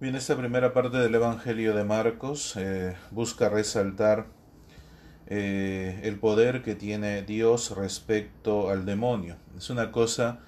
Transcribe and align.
Bien, 0.00 0.14
esta 0.14 0.36
primera 0.36 0.72
parte 0.72 0.96
del 0.98 1.16
Evangelio 1.16 1.74
de 1.74 1.82
Marcos 1.82 2.54
eh, 2.56 2.94
busca 3.10 3.48
resaltar 3.48 4.28
eh, 5.26 5.98
el 6.04 6.20
poder 6.20 6.62
que 6.62 6.76
tiene 6.76 7.22
Dios 7.22 7.76
respecto 7.76 8.70
al 8.70 8.86
demonio. 8.86 9.38
Es 9.56 9.70
una 9.70 9.90
cosa 9.90 10.38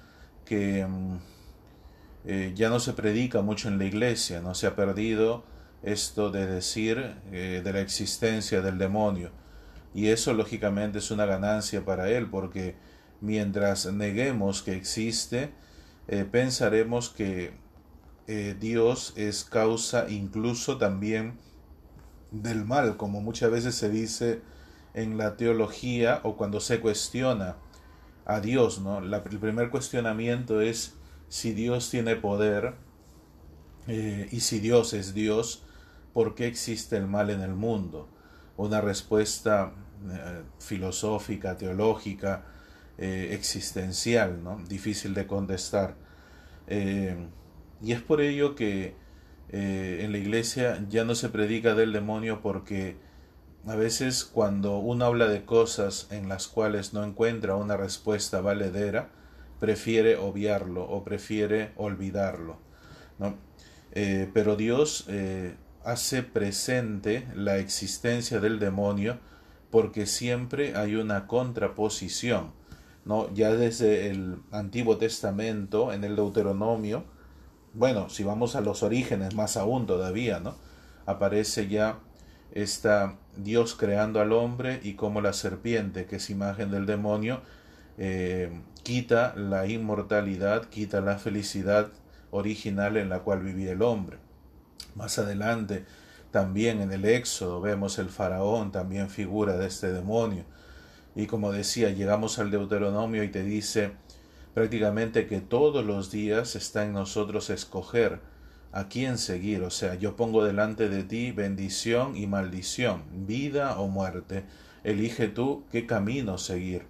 que 0.45 0.87
mm, 0.87 1.17
eh, 2.27 2.53
ya 2.55 2.69
no 2.69 2.79
se 2.79 2.93
predica 2.93 3.41
mucho 3.41 3.67
en 3.67 3.77
la 3.77 3.83
iglesia, 3.83 4.39
no 4.39 4.55
se 4.55 4.67
ha 4.67 4.75
perdido 4.77 5.43
esto 5.83 6.31
de 6.31 6.47
decir 6.47 7.15
de 7.29 7.73
la 7.73 7.81
existencia 7.81 8.61
del 8.61 8.77
demonio. 8.77 9.31
Y 9.93 10.07
eso 10.07 10.33
lógicamente 10.33 10.99
es 10.99 11.11
una 11.11 11.25
ganancia 11.25 11.83
para 11.83 12.09
él, 12.09 12.29
porque 12.29 12.75
mientras 13.19 13.85
neguemos 13.91 14.61
que 14.61 14.77
existe, 14.77 15.51
pensaremos 16.31 17.09
que 17.09 17.51
eh, 18.27 18.55
Dios 18.59 19.13
es 19.15 19.43
causa 19.43 20.09
incluso 20.09 20.77
también 20.77 21.39
del 22.31 22.65
mal, 22.65 22.95
como 22.97 23.19
muchas 23.19 23.51
veces 23.51 23.75
se 23.75 23.89
dice 23.89 24.41
en 24.93 25.17
la 25.17 25.37
teología 25.37 26.21
o 26.23 26.37
cuando 26.37 26.59
se 26.59 26.79
cuestiona 26.79 27.57
a 28.25 28.39
Dios, 28.39 28.79
¿no? 28.79 28.99
el 28.99 29.39
primer 29.39 29.69
cuestionamiento 29.69 30.61
es 30.61 30.93
si 31.27 31.53
Dios 31.53 31.89
tiene 31.89 32.15
poder 32.15 32.75
eh, 33.87 34.29
y 34.31 34.41
si 34.41 34.59
Dios 34.59 34.93
es 34.93 35.13
Dios, 35.13 35.63
¿por 36.13 36.35
qué 36.35 36.47
existe 36.47 36.97
el 36.97 37.07
mal 37.07 37.31
en 37.31 37.41
el 37.41 37.55
mundo? 37.55 38.07
Una 38.55 38.81
respuesta 38.81 39.73
eh, 40.09 40.43
filosófica, 40.59 41.57
teológica, 41.57 42.45
existencial, 42.97 44.43
¿no? 44.43 44.59
Difícil 44.67 45.15
de 45.15 45.25
contestar. 45.25 45.95
Y 47.83 47.93
es 47.93 48.01
por 48.01 48.21
ello 48.21 48.55
que 48.55 48.93
eh, 49.49 50.01
en 50.03 50.11
la 50.11 50.17
iglesia 50.17 50.85
ya 50.89 51.03
no 51.03 51.15
se 51.15 51.29
predica 51.29 51.75
del 51.75 51.91
demonio 51.91 52.41
porque 52.41 52.97
a 53.67 53.75
veces 53.75 54.23
cuando 54.23 54.77
uno 54.77 55.05
habla 55.05 55.27
de 55.27 55.45
cosas 55.45 56.07
en 56.09 56.29
las 56.29 56.47
cuales 56.47 56.93
no 56.93 57.03
encuentra 57.03 57.55
una 57.55 57.77
respuesta 57.77 58.41
valedera, 58.41 59.09
prefiere 59.59 60.17
obviarlo 60.17 60.83
o 60.83 61.03
prefiere 61.03 61.71
olvidarlo. 61.75 62.57
¿no? 63.19 63.35
Eh, 63.91 64.29
pero 64.33 64.55
Dios 64.55 65.05
eh, 65.09 65.55
hace 65.83 66.23
presente 66.23 67.27
la 67.35 67.57
existencia 67.57 68.39
del 68.39 68.57
demonio 68.57 69.19
porque 69.69 70.05
siempre 70.05 70.75
hay 70.75 70.95
una 70.95 71.27
contraposición. 71.27 72.53
¿no? 73.05 73.31
Ya 73.33 73.51
desde 73.51 74.09
el 74.09 74.37
Antiguo 74.51 74.97
Testamento, 74.97 75.93
en 75.93 76.03
el 76.03 76.15
Deuteronomio, 76.15 77.05
bueno, 77.73 78.09
si 78.09 78.23
vamos 78.23 78.55
a 78.55 78.61
los 78.61 78.83
orígenes 78.83 79.33
más 79.35 79.57
aún 79.57 79.85
todavía, 79.85 80.39
¿no? 80.39 80.55
Aparece 81.05 81.67
ya 81.67 81.99
está 82.51 83.15
Dios 83.37 83.75
creando 83.75 84.19
al 84.19 84.33
hombre 84.33 84.79
y 84.83 84.93
como 84.93 85.21
la 85.21 85.33
serpiente, 85.33 86.05
que 86.05 86.17
es 86.17 86.29
imagen 86.29 86.69
del 86.71 86.85
demonio, 86.85 87.41
eh, 87.97 88.51
quita 88.83 89.33
la 89.35 89.67
inmortalidad, 89.67 90.65
quita 90.65 91.01
la 91.01 91.17
felicidad 91.17 91.89
original 92.31 92.97
en 92.97 93.09
la 93.09 93.19
cual 93.19 93.41
vivía 93.41 93.71
el 93.71 93.81
hombre. 93.81 94.17
Más 94.95 95.17
adelante, 95.19 95.85
también 96.31 96.81
en 96.81 96.91
el 96.91 97.05
Éxodo, 97.05 97.61
vemos 97.61 97.99
el 97.99 98.09
faraón, 98.09 98.71
también 98.71 99.09
figura 99.09 99.57
de 99.57 99.67
este 99.67 99.91
demonio. 99.91 100.43
Y 101.15 101.27
como 101.27 101.51
decía, 101.51 101.89
llegamos 101.89 102.39
al 102.39 102.51
Deuteronomio 102.51 103.23
y 103.23 103.29
te 103.29 103.43
dice, 103.43 103.91
prácticamente 104.53 105.27
que 105.27 105.41
todos 105.41 105.85
los 105.85 106.11
días 106.11 106.55
está 106.55 106.85
en 106.85 106.93
nosotros 106.93 107.49
escoger 107.49 108.19
a 108.71 108.87
quién 108.87 109.17
seguir. 109.17 109.63
O 109.63 109.69
sea, 109.69 109.95
yo 109.95 110.15
pongo 110.15 110.43
delante 110.43 110.89
de 110.89 111.03
ti 111.03 111.31
bendición 111.31 112.15
y 112.15 112.27
maldición, 112.27 113.03
vida 113.27 113.79
o 113.79 113.87
muerte. 113.87 114.45
Elige 114.83 115.27
tú 115.27 115.65
qué 115.71 115.85
camino 115.85 116.37
seguir. 116.37 116.85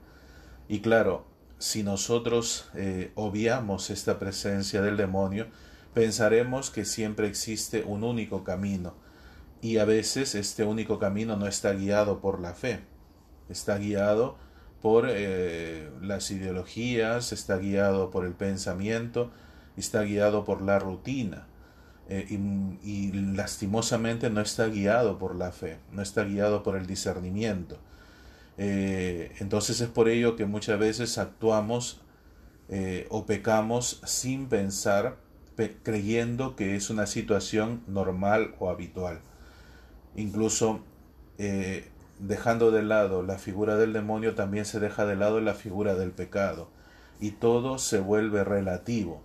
Y 0.67 0.79
claro, 0.79 1.25
si 1.57 1.83
nosotros 1.83 2.69
eh, 2.75 3.11
obviamos 3.15 3.89
esta 3.89 4.17
presencia 4.19 4.81
del 4.81 4.97
demonio, 4.97 5.47
pensaremos 5.93 6.71
que 6.71 6.85
siempre 6.85 7.27
existe 7.27 7.83
un 7.83 8.03
único 8.03 8.43
camino. 8.43 8.93
Y 9.61 9.77
a 9.77 9.85
veces 9.85 10.33
este 10.33 10.63
único 10.63 10.97
camino 10.97 11.35
no 11.37 11.45
está 11.45 11.73
guiado 11.73 12.19
por 12.19 12.39
la 12.39 12.53
fe, 12.53 12.79
está 13.47 13.77
guiado 13.77 14.37
por 14.81 15.07
eh, 15.09 15.89
las 16.01 16.31
ideologías, 16.31 17.31
está 17.31 17.57
guiado 17.57 18.09
por 18.09 18.25
el 18.25 18.33
pensamiento, 18.33 19.31
está 19.77 20.01
guiado 20.03 20.43
por 20.43 20.61
la 20.61 20.79
rutina. 20.79 21.47
Eh, 22.09 22.25
y, 22.83 23.11
lastimosamente 23.11 24.29
no 24.29 24.41
está 24.41 24.67
guiado 24.67 25.17
por 25.17 25.35
la 25.35 25.51
fe, 25.51 25.77
no 25.93 26.01
está 26.01 26.23
guiado 26.23 26.63
por 26.63 26.75
el 26.75 26.87
discernimiento. 26.87 27.77
Eh, 28.57 29.33
entonces 29.39 29.79
es 29.81 29.87
por 29.87 30.09
ello 30.09 30.35
que 30.35 30.45
muchas 30.45 30.77
veces 30.79 31.17
actuamos 31.17 32.01
o 33.09 33.25
pecamos 33.25 34.01
sin 34.05 34.47
pensar, 34.47 35.17
creyendo 35.83 36.55
que 36.55 36.77
es 36.77 36.89
una 36.89 37.05
situación 37.05 37.83
normal 37.85 38.55
o 38.59 38.69
habitual. 38.69 39.19
Incluso 40.15 40.81
dejando 42.21 42.71
de 42.71 42.83
lado 42.83 43.23
la 43.23 43.37
figura 43.37 43.75
del 43.75 43.93
demonio, 43.93 44.35
también 44.35 44.65
se 44.65 44.79
deja 44.79 45.05
de 45.05 45.15
lado 45.15 45.41
la 45.41 45.53
figura 45.53 45.95
del 45.95 46.11
pecado. 46.11 46.69
Y 47.19 47.31
todo 47.31 47.77
se 47.77 47.99
vuelve 47.99 48.43
relativo. 48.43 49.21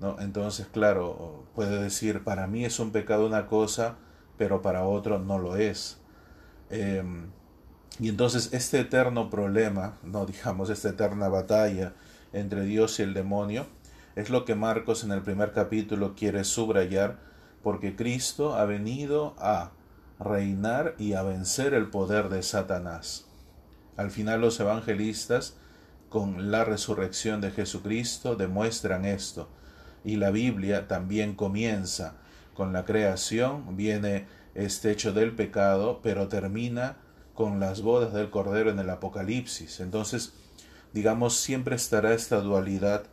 ¿no? 0.00 0.18
Entonces, 0.20 0.66
claro, 0.66 1.44
puede 1.54 1.82
decir, 1.82 2.24
para 2.24 2.46
mí 2.46 2.64
es 2.64 2.80
un 2.80 2.90
pecado 2.90 3.26
una 3.26 3.46
cosa, 3.46 3.96
pero 4.36 4.62
para 4.62 4.84
otro 4.84 5.18
no 5.18 5.38
lo 5.38 5.56
es. 5.56 6.00
Em, 6.70 7.30
y 8.00 8.08
entonces 8.08 8.52
este 8.52 8.80
eterno 8.80 9.30
problema, 9.30 9.98
no 10.02 10.26
digamos, 10.26 10.70
esta 10.70 10.88
eterna 10.90 11.28
batalla 11.28 11.94
entre 12.32 12.64
Dios 12.64 12.98
y 12.98 13.02
el 13.02 13.14
demonio, 13.14 13.66
es 14.16 14.30
lo 14.30 14.44
que 14.44 14.54
Marcos 14.54 15.04
en 15.04 15.12
el 15.12 15.22
primer 15.22 15.52
capítulo 15.52 16.14
quiere 16.14 16.44
subrayar, 16.44 17.18
porque 17.62 17.96
Cristo 17.96 18.54
ha 18.54 18.64
venido 18.64 19.34
a 19.38 19.72
reinar 20.18 20.94
y 20.98 21.14
a 21.14 21.22
vencer 21.22 21.74
el 21.74 21.90
poder 21.90 22.28
de 22.28 22.42
Satanás. 22.42 23.26
Al 23.96 24.10
final 24.10 24.40
los 24.40 24.58
evangelistas, 24.60 25.56
con 26.08 26.50
la 26.50 26.64
resurrección 26.64 27.40
de 27.40 27.50
Jesucristo, 27.50 28.36
demuestran 28.36 29.04
esto. 29.04 29.48
Y 30.04 30.16
la 30.16 30.30
Biblia 30.30 30.86
también 30.86 31.34
comienza 31.34 32.14
con 32.54 32.72
la 32.72 32.84
creación, 32.84 33.76
viene 33.76 34.26
este 34.54 34.90
hecho 34.90 35.12
del 35.12 35.34
pecado, 35.34 36.00
pero 36.02 36.28
termina 36.28 36.96
con 37.34 37.58
las 37.58 37.82
bodas 37.82 38.12
del 38.12 38.30
Cordero 38.30 38.70
en 38.70 38.78
el 38.78 38.90
Apocalipsis. 38.90 39.80
Entonces, 39.80 40.34
digamos, 40.92 41.36
siempre 41.36 41.74
estará 41.74 42.14
esta 42.14 42.40
dualidad 42.40 43.04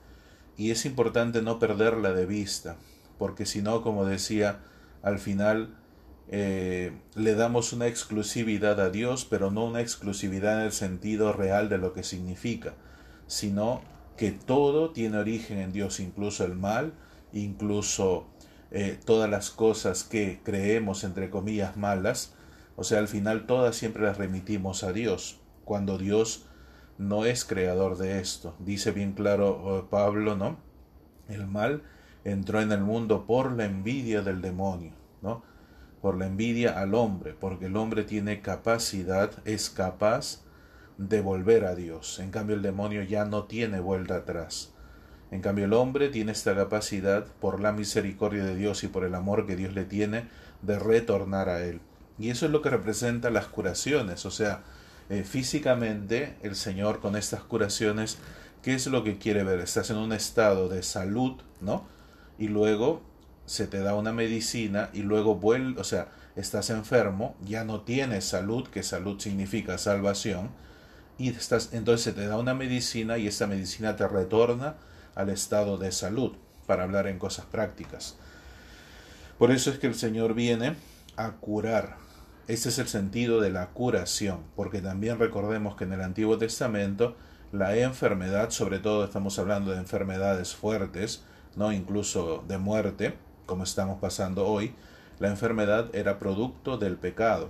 y 0.58 0.70
es 0.70 0.86
importante 0.86 1.42
no 1.42 1.58
perderla 1.58 2.14
de 2.14 2.28
vista, 2.28 2.76
porque 3.18 3.48
si 3.48 3.62
no, 3.64 3.82
como 3.82 4.06
decía, 4.06 4.60
al 5.02 5.18
final 5.18 5.76
eh, 6.34 6.94
le 7.16 7.36
damos 7.36 7.74
una 7.74 7.88
exclusividad 7.88 8.80
a 8.80 8.90
Dios, 8.90 9.26
pero 9.30 9.52
no 9.52 9.66
una 9.66 9.82
exclusividad 9.82 10.60
en 10.60 10.66
el 10.68 10.72
sentido 10.72 11.34
real 11.34 11.68
de 11.68 11.78
lo 11.78 11.92
que 11.92 12.04
significa, 12.04 12.74
sino 13.28 13.82
que 14.16 14.32
todo 14.32 14.92
tiene 14.92 15.18
origen 15.18 15.58
en 15.58 15.74
Dios, 15.74 16.00
incluso 16.00 16.46
el 16.46 16.56
mal, 16.56 16.94
incluso 17.34 18.28
eh, 18.72 18.98
todas 19.06 19.30
las 19.30 19.52
cosas 19.52 20.06
que 20.06 20.40
creemos, 20.42 21.04
entre 21.04 21.30
comillas, 21.30 21.76
malas, 21.76 22.34
o 22.78 22.86
sea, 22.86 23.00
al 23.00 23.10
final 23.10 23.46
todas 23.46 23.76
siempre 23.76 24.04
las 24.04 24.18
remitimos 24.18 24.84
a 24.86 24.94
Dios, 24.94 25.42
cuando 25.66 25.98
Dios 25.98 26.46
no 26.98 27.26
es 27.26 27.44
creador 27.44 27.98
de 27.98 28.22
esto. 28.22 28.56
Dice 28.60 28.92
bien 28.92 29.12
claro 29.12 29.80
eh, 29.80 29.88
Pablo, 29.90 30.38
¿no? 30.38 30.58
El 31.28 31.46
mal 31.48 31.84
entró 32.24 32.62
en 32.62 32.72
el 32.72 32.82
mundo 32.82 33.26
por 33.26 33.52
la 33.52 33.66
envidia 33.66 34.22
del 34.22 34.42
demonio, 34.42 34.94
¿no? 35.22 35.44
Por 36.02 36.18
la 36.18 36.26
envidia 36.26 36.80
al 36.80 36.96
hombre, 36.96 37.36
porque 37.40 37.68
el 37.68 37.78
hombre 37.78 38.04
tiene 38.04 38.42
capacidad, 38.42 39.32
es 39.46 39.70
capaz 39.70 40.42
de 40.98 41.22
volver 41.22 41.66
a 41.66 41.76
Dios. 41.76 42.20
En 42.20 42.32
cambio 42.32 42.56
el 42.56 42.62
demonio 42.62 43.04
ya 43.04 43.26
no 43.26 43.46
tiene 43.46 43.80
vuelta 43.80 44.16
atrás. 44.16 44.74
En 45.30 45.42
cambio 45.42 45.66
el 45.66 45.74
hombre 45.74 46.10
tiene 46.10 46.32
esta 46.32 46.56
capacidad, 46.56 47.26
por 47.40 47.62
la 47.62 47.72
misericordia 47.72 48.44
de 48.44 48.56
Dios 48.56 48.84
y 48.84 48.88
por 48.88 49.06
el 49.06 49.16
amor 49.16 49.46
que 49.46 49.56
Dios 49.56 49.74
le 49.74 49.86
tiene, 49.86 50.26
de 50.62 50.78
retornar 50.78 51.50
a 51.50 51.64
Él. 51.64 51.80
Y 52.20 52.30
eso 52.30 52.46
es 52.46 52.52
lo 52.52 52.62
que 52.62 52.70
representa 52.70 53.30
las 53.30 53.48
curaciones. 53.48 54.26
O 54.26 54.32
sea, 54.32 54.64
eh, 55.10 55.24
físicamente 55.24 56.36
el 56.42 56.56
Señor 56.56 57.00
con 57.00 57.16
estas 57.16 57.42
curaciones, 57.42 58.18
¿qué 58.62 58.74
es 58.74 58.88
lo 58.88 59.04
que 59.04 59.18
quiere 59.18 59.44
ver? 59.44 59.60
Estás 59.60 59.90
en 59.90 59.98
un 59.98 60.14
estado 60.14 60.68
de 60.68 60.84
salud, 60.84 61.42
¿no? 61.62 61.86
Y 62.38 62.48
luego 62.48 63.02
se 63.46 63.68
te 63.68 63.80
da 63.80 63.96
una 63.96 64.14
medicina 64.14 64.90
y 64.94 65.02
luego 65.02 65.36
vuelve, 65.36 65.80
o 65.82 65.84
sea, 65.84 66.10
estás 66.36 66.70
enfermo, 66.70 67.36
ya 67.42 67.64
no 67.64 67.82
tienes 67.82 68.26
salud, 68.26 68.68
que 68.68 68.84
salud 68.84 69.20
significa 69.20 69.78
salvación, 69.78 70.50
y 71.18 71.30
estás, 71.30 71.74
entonces 71.74 72.04
se 72.04 72.14
te 72.14 72.26
da 72.28 72.38
una 72.38 72.54
medicina 72.54 73.18
y 73.18 73.28
esta 73.28 73.48
medicina 73.48 73.96
te 73.96 74.08
retorna 74.08 74.76
al 75.16 75.30
estado 75.30 75.78
de 75.78 75.92
salud, 75.92 76.34
para 76.66 76.84
hablar 76.84 77.08
en 77.08 77.20
cosas 77.20 77.46
prácticas. 77.46 78.16
Por 79.38 79.52
eso 79.52 79.72
es 79.72 79.80
que 79.80 79.88
el 79.88 79.96
Señor 79.96 80.34
viene 80.34 80.76
a 81.18 81.32
curar. 81.32 81.98
Ese 82.48 82.70
es 82.70 82.80
el 82.80 82.88
sentido 82.88 83.42
de 83.42 83.50
la 83.50 83.68
curación, 83.68 84.42
porque 84.56 84.82
también 84.82 85.20
recordemos 85.20 85.76
que 85.76 85.84
en 85.84 85.94
el 85.94 86.02
Antiguo 86.02 86.38
Testamento 86.38 87.16
la 87.52 87.76
enfermedad, 87.76 88.52
sobre 88.52 88.80
todo 88.80 89.04
estamos 89.04 89.38
hablando 89.40 89.72
de 89.72 89.78
enfermedades 89.78 90.56
fuertes, 90.56 91.24
no 91.56 91.72
incluso 91.72 92.44
de 92.48 92.58
muerte, 92.58 93.14
como 93.52 93.66
estamos 93.66 94.00
pasando 94.00 94.48
hoy, 94.48 94.74
la 95.20 95.28
enfermedad 95.28 95.94
era 95.94 96.20
producto 96.20 96.78
del 96.78 96.96
pecado. 96.96 97.50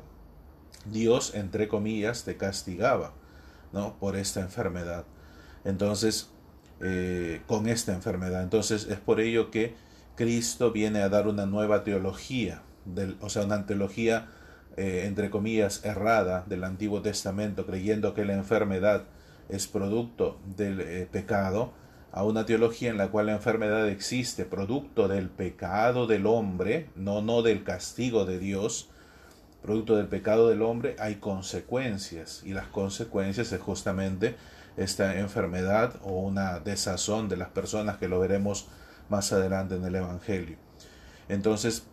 Dios, 0.92 1.36
entre 1.36 1.68
comillas, 1.68 2.24
te 2.24 2.38
castigaba, 2.38 3.14
¿no? 3.72 4.00
Por 4.00 4.16
esta 4.16 4.40
enfermedad. 4.40 5.06
Entonces, 5.64 6.32
eh, 6.82 7.44
con 7.46 7.70
esta 7.70 7.94
enfermedad. 7.94 8.42
Entonces, 8.42 8.88
es 8.90 8.98
por 8.98 9.20
ello 9.20 9.52
que 9.52 9.76
Cristo 10.16 10.72
viene 10.72 11.04
a 11.04 11.10
dar 11.10 11.28
una 11.28 11.46
nueva 11.46 11.84
teología, 11.84 12.64
o 13.20 13.30
sea, 13.30 13.46
una 13.46 13.68
teología, 13.68 14.28
eh, 14.78 15.04
entre 15.06 15.30
comillas, 15.30 15.86
errada 15.86 16.46
del 16.48 16.64
Antiguo 16.64 17.04
Testamento, 17.04 17.68
creyendo 17.68 18.16
que 18.16 18.26
la 18.26 18.34
enfermedad 18.34 19.04
es 19.50 19.68
producto 19.68 20.40
del 20.58 20.82
eh, 20.82 21.08
pecado, 21.12 21.74
a 22.12 22.24
una 22.24 22.46
teología 22.46 22.90
en 22.90 22.98
la 22.98 23.10
cual 23.10 23.28
la 23.28 23.34
enfermedad 23.34 23.88
existe 23.88 24.46
producto 24.46 25.08
del 25.08 25.30
pecado 25.30 26.08
del 26.08 26.26
hombre, 26.26 26.90
no, 26.96 27.22
no 27.22 27.42
del 27.42 27.64
castigo 27.64 28.26
de 28.26 28.38
Dios, 28.38 28.90
producto 29.62 29.96
del 29.96 30.08
pecado 30.08 30.50
del 30.50 30.62
hombre 30.62 30.96
hay 31.00 31.16
consecuencias 31.16 32.42
y 32.46 32.54
las 32.54 32.68
consecuencias 32.68 33.52
es 33.52 33.62
justamente 33.62 34.36
esta 34.76 35.20
enfermedad 35.20 35.96
o 36.04 36.20
una 36.20 36.60
desazón 36.60 37.30
de 37.30 37.38
las 37.38 37.50
personas 37.50 37.98
que 37.98 38.08
lo 38.08 38.20
veremos 38.20 38.68
más 39.10 39.32
adelante 39.32 39.76
en 39.76 39.86
el 39.86 39.96
Evangelio. 39.96 40.58
Entonces, 41.30 41.86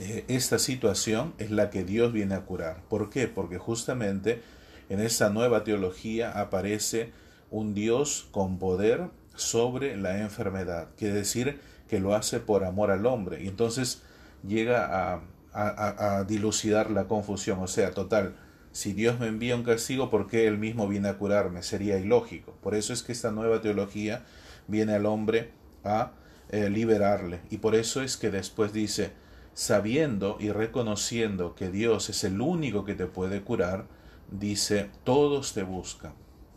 eh, 0.00 0.24
esta 0.28 0.58
situación 0.58 1.34
es 1.38 1.50
la 1.50 1.70
que 1.70 1.84
Dios 1.84 2.12
viene 2.12 2.34
a 2.34 2.44
curar. 2.44 2.82
¿Por 2.88 3.10
qué? 3.10 3.28
Porque 3.28 3.58
justamente 3.58 4.42
en 4.88 5.00
esta 5.00 5.30
nueva 5.30 5.64
teología 5.64 6.32
aparece 6.32 7.12
un 7.50 7.74
Dios 7.74 8.28
con 8.30 8.58
poder 8.58 9.10
sobre 9.34 9.96
la 9.96 10.18
enfermedad, 10.18 10.88
quiere 10.96 11.14
decir 11.14 11.60
que 11.88 12.00
lo 12.00 12.14
hace 12.14 12.40
por 12.40 12.64
amor 12.64 12.90
al 12.90 13.06
hombre 13.06 13.42
y 13.42 13.48
entonces 13.48 14.02
llega 14.46 15.12
a, 15.12 15.22
a, 15.52 16.24
dilucidar 16.24 16.90
la 16.90 17.04
confusión, 17.04 17.58
o 17.60 17.66
sea, 17.66 17.92
total, 17.92 18.34
si 18.72 18.94
Dios 18.94 19.20
me 19.20 19.26
envía 19.26 19.54
un 19.54 19.64
castigo, 19.64 20.08
¿por 20.08 20.26
qué 20.26 20.46
Él 20.46 20.56
mismo 20.56 20.88
viene 20.88 21.08
a 21.08 21.18
curarme? 21.18 21.62
Sería 21.62 21.98
ilógico. 21.98 22.56
Por 22.62 22.74
eso 22.74 22.94
es 22.94 23.02
que 23.02 23.12
esta 23.12 23.30
nueva 23.30 23.60
teología 23.60 24.24
viene 24.66 24.94
al 24.94 25.04
hombre 25.04 25.50
a 25.84 26.12
eh, 26.48 26.70
liberarle. 26.70 27.40
Y 27.50 27.58
por 27.58 27.74
eso 27.74 28.02
es 28.02 28.16
que 28.16 28.30
después 28.30 28.72
dice, 28.72 29.12
sabiendo 29.52 30.38
y 30.40 30.50
reconociendo 30.50 31.54
que 31.54 31.70
Dios 31.70 32.08
es 32.08 32.24
el 32.24 32.40
único 32.40 32.84
que 32.84 32.94
te 32.94 33.06
puede 33.06 33.42
curar, 33.42 33.86
dice, 34.30 34.90
todos 35.04 35.52
te 35.52 35.62
buscan, 35.62 36.14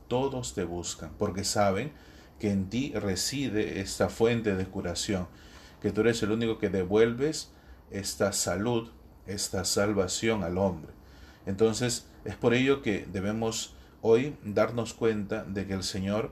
todos 0.08 0.54
te 0.54 0.64
buscan, 0.64 1.12
porque 1.18 1.44
saben 1.44 1.92
que 2.40 2.52
en 2.52 2.70
ti 2.70 2.94
reside 2.96 3.80
esta 3.82 4.10
fuente 4.10 4.56
de 4.56 4.66
curación, 4.66 5.28
que 5.82 5.92
tú 5.92 6.02
eres 6.02 6.22
el 6.24 6.32
único 6.32 6.58
que 6.58 6.70
devuelves 6.70 7.52
esta 7.92 8.34
salud, 8.34 8.90
esta 9.28 9.66
salvación 9.66 10.44
al 10.44 10.58
hombre. 10.58 10.92
Entonces 11.46 12.08
es 12.26 12.36
por 12.36 12.54
ello 12.54 12.82
que 12.82 13.06
debemos 13.12 13.76
hoy 14.02 14.36
darnos 14.44 14.94
cuenta 14.94 15.44
de 15.44 15.66
que 15.66 15.74
el 15.74 15.84
Señor 15.84 16.32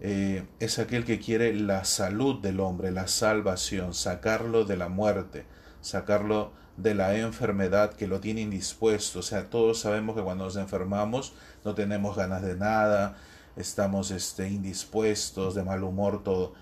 eh, 0.00 0.46
es 0.58 0.78
aquel 0.78 1.04
que 1.04 1.18
quiere 1.18 1.54
la 1.54 1.84
salud 1.84 2.40
del 2.40 2.60
hombre, 2.60 2.90
la 2.90 3.06
salvación, 3.08 3.94
sacarlo 3.94 4.64
de 4.64 4.76
la 4.76 4.88
muerte, 4.88 5.46
sacarlo 5.80 6.52
de 6.76 6.94
la 6.94 7.16
enfermedad 7.16 7.94
que 7.94 8.08
lo 8.08 8.20
tiene 8.20 8.40
indispuesto. 8.40 9.20
O 9.20 9.22
sea, 9.22 9.48
todos 9.48 9.80
sabemos 9.80 10.16
que 10.16 10.22
cuando 10.22 10.44
nos 10.44 10.56
enfermamos 10.56 11.34
no 11.64 11.74
tenemos 11.74 12.16
ganas 12.16 12.42
de 12.42 12.56
nada, 12.56 13.16
estamos 13.56 14.10
este, 14.10 14.48
indispuestos, 14.48 15.54
de 15.54 15.62
mal 15.62 15.84
humor, 15.84 16.22
todo. 16.22 16.54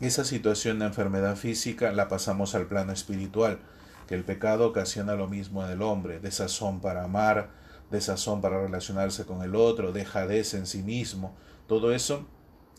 Esa 0.00 0.24
situación 0.24 0.78
de 0.78 0.86
enfermedad 0.86 1.36
física 1.36 1.92
la 1.92 2.08
pasamos 2.08 2.54
al 2.54 2.66
plano 2.66 2.92
espiritual, 2.92 3.58
que 4.06 4.14
el 4.14 4.24
pecado 4.24 4.68
ocasiona 4.68 5.14
lo 5.14 5.28
mismo 5.28 5.64
en 5.64 5.70
el 5.70 5.82
hombre, 5.82 6.20
desazón 6.20 6.80
para 6.80 7.04
amar, 7.04 7.50
desazón 7.90 8.40
para 8.40 8.60
relacionarse 8.60 9.24
con 9.24 9.42
el 9.42 9.54
otro, 9.54 9.92
dejadez 9.92 10.54
en 10.54 10.66
sí 10.66 10.82
mismo, 10.82 11.34
todo 11.66 11.92
eso 11.92 12.26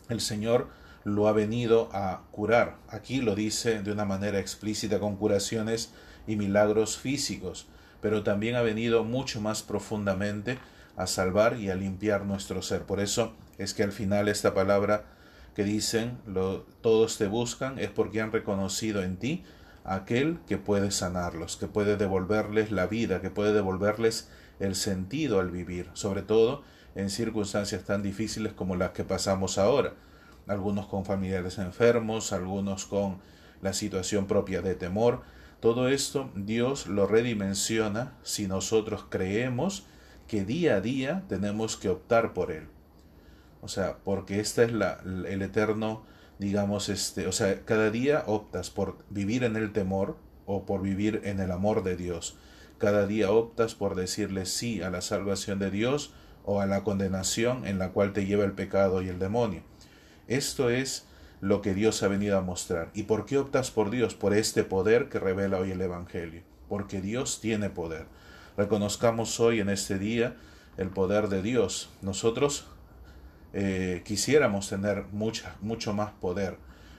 el 0.08 0.20
Señor 0.20 0.68
lo 1.04 1.28
ha 1.28 1.32
venido 1.32 1.88
a 1.92 2.22
curar. 2.30 2.76
Aquí 2.88 3.20
lo 3.20 3.34
dice 3.34 3.82
de 3.82 3.92
una 3.92 4.04
manera 4.04 4.38
explícita 4.38 4.98
con 4.98 5.16
curaciones 5.16 5.92
y 6.26 6.36
milagros 6.36 6.98
físicos, 6.98 7.66
pero 8.00 8.22
también 8.22 8.56
ha 8.56 8.62
venido 8.62 9.04
mucho 9.04 9.40
más 9.40 9.62
profundamente 9.62 10.58
a 10.98 11.06
salvar 11.06 11.56
y 11.58 11.70
a 11.70 11.76
limpiar 11.76 12.26
nuestro 12.26 12.60
ser. 12.60 12.82
Por 12.82 12.98
eso 12.98 13.32
es 13.56 13.72
que 13.72 13.84
al 13.84 13.92
final 13.92 14.26
esta 14.26 14.52
palabra 14.52 15.04
que 15.54 15.62
dicen 15.62 16.18
todos 16.82 17.18
te 17.18 17.28
buscan 17.28 17.78
es 17.78 17.88
porque 17.88 18.20
han 18.20 18.32
reconocido 18.32 19.02
en 19.02 19.16
ti 19.16 19.44
aquel 19.84 20.40
que 20.48 20.58
puede 20.58 20.90
sanarlos, 20.90 21.56
que 21.56 21.68
puede 21.68 21.96
devolverles 21.96 22.72
la 22.72 22.88
vida, 22.88 23.20
que 23.20 23.30
puede 23.30 23.52
devolverles 23.52 24.28
el 24.58 24.74
sentido 24.74 25.38
al 25.38 25.52
vivir, 25.52 25.88
sobre 25.94 26.22
todo 26.22 26.62
en 26.96 27.10
circunstancias 27.10 27.84
tan 27.84 28.02
difíciles 28.02 28.52
como 28.52 28.74
las 28.74 28.90
que 28.90 29.04
pasamos 29.04 29.56
ahora, 29.56 29.94
algunos 30.48 30.86
con 30.86 31.04
familiares 31.04 31.58
enfermos, 31.58 32.32
algunos 32.32 32.86
con 32.86 33.18
la 33.62 33.72
situación 33.72 34.26
propia 34.26 34.62
de 34.62 34.74
temor. 34.74 35.22
Todo 35.60 35.88
esto 35.88 36.32
Dios 36.34 36.88
lo 36.88 37.06
redimensiona 37.06 38.14
si 38.24 38.48
nosotros 38.48 39.04
creemos 39.08 39.86
que 40.28 40.44
día 40.44 40.76
a 40.76 40.80
día 40.80 41.24
tenemos 41.28 41.76
que 41.76 41.88
optar 41.88 42.34
por 42.34 42.52
Él. 42.52 42.68
O 43.62 43.68
sea, 43.68 43.96
porque 44.04 44.38
este 44.38 44.64
es 44.64 44.72
la, 44.72 45.00
el 45.04 45.42
eterno, 45.42 46.04
digamos, 46.38 46.88
este, 46.88 47.26
o 47.26 47.32
sea, 47.32 47.64
cada 47.64 47.90
día 47.90 48.22
optas 48.26 48.70
por 48.70 48.98
vivir 49.10 49.42
en 49.42 49.56
el 49.56 49.72
temor 49.72 50.16
o 50.46 50.64
por 50.64 50.82
vivir 50.82 51.22
en 51.24 51.40
el 51.40 51.50
amor 51.50 51.82
de 51.82 51.96
Dios. 51.96 52.36
Cada 52.78 53.06
día 53.06 53.32
optas 53.32 53.74
por 53.74 53.96
decirle 53.96 54.46
sí 54.46 54.82
a 54.82 54.90
la 54.90 55.00
salvación 55.00 55.58
de 55.58 55.70
Dios 55.70 56.12
o 56.44 56.60
a 56.60 56.66
la 56.66 56.84
condenación 56.84 57.66
en 57.66 57.78
la 57.78 57.90
cual 57.90 58.12
te 58.12 58.24
lleva 58.24 58.44
el 58.44 58.52
pecado 58.52 59.02
y 59.02 59.08
el 59.08 59.18
demonio. 59.18 59.62
Esto 60.28 60.70
es 60.70 61.06
lo 61.40 61.62
que 61.62 61.74
Dios 61.74 62.02
ha 62.02 62.08
venido 62.08 62.38
a 62.38 62.42
mostrar. 62.42 62.90
¿Y 62.94 63.04
por 63.04 63.26
qué 63.26 63.38
optas 63.38 63.70
por 63.70 63.90
Dios? 63.90 64.14
Por 64.14 64.34
este 64.34 64.62
poder 64.62 65.08
que 65.08 65.18
revela 65.18 65.58
hoy 65.58 65.72
el 65.72 65.80
Evangelio. 65.80 66.42
Porque 66.68 67.00
Dios 67.00 67.40
tiene 67.40 67.70
poder. 67.70 68.06
Reconozcamos 68.58 69.38
hoy 69.38 69.60
en 69.60 69.68
este 69.68 70.00
día 70.00 70.34
el 70.78 70.88
poder 70.88 71.28
de 71.28 71.42
Dios. 71.42 71.90
Nosotros 72.02 72.66
eh, 73.52 74.02
quisiéramos 74.04 74.68
tener 74.68 75.04
mucha, 75.12 75.54
mucho 75.60 75.92
más 75.92 76.10
poder, 76.20 76.56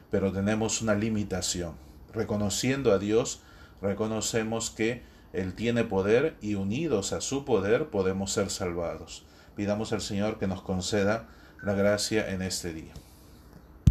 pero 0.10 0.32
tenemos 0.32 0.82
una 0.82 0.96
limitación. 0.96 1.74
Reconociendo 2.13 2.94
a 2.94 2.98
Dios, 2.98 3.42
reconocemos 3.82 4.70
que 4.70 5.04
Él 5.34 5.54
tiene 5.54 5.84
poder 5.84 6.38
y 6.42 6.56
unidos 6.56 7.12
a 7.12 7.20
su 7.20 7.44
poder 7.44 7.89
podemos 7.89 8.32
ser 8.32 8.50
salvados. 8.51 9.25
Pidamos 9.58 9.92
al 9.92 10.00
Señor 10.00 10.39
que 10.39 10.48
nos 10.48 10.62
conceda 10.62 11.28
la 11.62 11.74
gracia 11.74 12.30
en 12.32 12.42
este 12.42 12.72
día. 12.72 12.94